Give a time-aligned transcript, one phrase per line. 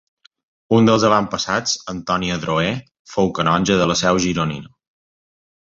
[0.77, 2.73] Un dels avantpassats, Antoni Adroer,
[3.17, 4.77] fou canonge de la Seu gironina.